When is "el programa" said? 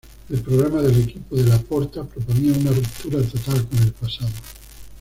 0.29-0.81